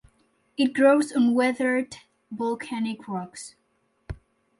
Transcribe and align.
It 0.57 0.73
grows 0.73 1.11
on 1.11 1.35
weathered 1.35 1.97
volcanic 2.31 3.07
rocks. 3.07 3.53